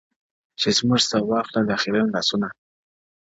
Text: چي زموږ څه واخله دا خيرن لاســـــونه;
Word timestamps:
چي 0.59 0.69
زموږ 0.77 1.01
څه 1.09 1.17
واخله 1.31 1.61
دا 1.69 1.75
خيرن 1.81 2.07
لاســـــونه; 2.13 2.49